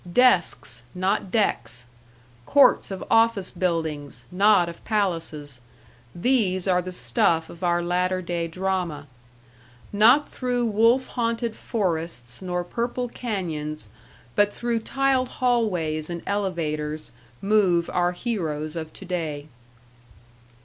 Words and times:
Desks, 0.11 0.81
not 0.95 1.29
decks; 1.29 1.85
courts 2.47 2.89
of 2.89 3.03
office 3.11 3.51
buildings, 3.51 4.25
not 4.31 4.67
of 4.67 4.83
palaces 4.83 5.61
these 6.15 6.67
are 6.67 6.81
the 6.81 6.91
stuff 6.91 7.51
of 7.51 7.63
our 7.63 7.83
latter 7.83 8.19
day 8.19 8.47
drama. 8.47 9.05
Not 9.93 10.27
through 10.27 10.65
wolf 10.65 11.05
haunted 11.09 11.55
forests 11.55 12.41
nor 12.41 12.63
purple 12.63 13.09
cañons, 13.09 13.89
but 14.35 14.51
through 14.51 14.79
tiled 14.79 15.29
hallways 15.29 16.09
and 16.09 16.23
elevators 16.25 17.11
move 17.39 17.87
our 17.93 18.13
heroes 18.13 18.75
of 18.75 18.91
to 18.93 19.05
day. 19.05 19.49